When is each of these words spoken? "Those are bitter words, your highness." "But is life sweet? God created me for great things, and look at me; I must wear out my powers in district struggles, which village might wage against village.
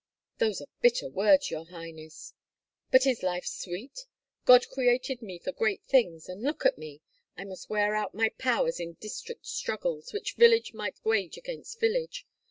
"Those 0.39 0.61
are 0.61 0.65
bitter 0.81 1.11
words, 1.11 1.51
your 1.51 1.65
highness." 1.67 2.33
"But 2.91 3.05
is 3.05 3.21
life 3.21 3.45
sweet? 3.45 4.07
God 4.45 4.67
created 4.67 5.21
me 5.21 5.37
for 5.37 5.51
great 5.51 5.83
things, 5.83 6.27
and 6.27 6.41
look 6.41 6.65
at 6.65 6.79
me; 6.79 7.03
I 7.37 7.43
must 7.43 7.69
wear 7.69 7.93
out 7.93 8.15
my 8.15 8.29
powers 8.29 8.79
in 8.79 8.93
district 8.93 9.45
struggles, 9.45 10.11
which 10.11 10.33
village 10.37 10.73
might 10.73 10.99
wage 11.05 11.37
against 11.37 11.79
village. 11.79 12.25